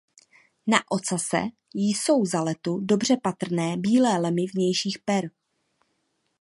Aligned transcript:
Na 0.67 0.85
ocase 0.91 1.41
jsou 1.73 2.25
za 2.25 2.41
letu 2.43 2.79
dobře 2.79 3.17
patrné 3.17 3.77
bílé 3.77 4.17
lemy 4.17 4.45
vnějších 4.53 4.99
per. 4.99 5.29